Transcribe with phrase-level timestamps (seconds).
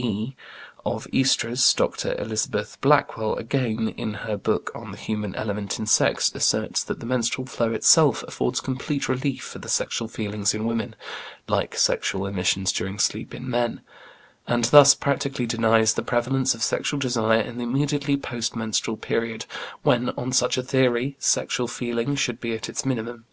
[0.00, 0.36] e.,
[0.86, 1.74] of oestrus.
[1.74, 2.14] Dr.
[2.20, 7.04] Elizabeth Blackwell, again, in her book on The Human Element in Sex, asserts that the
[7.06, 10.94] menstrual flow itself affords complete relief for the sexual feelings in women
[11.48, 13.80] (like sexual emissions during sleep in men),
[14.46, 19.46] and thus practically denies the prevalence of sexual desire in the immediately post menstrual period,
[19.82, 23.24] when, on such a theory, sexual feeling should be at its minimum.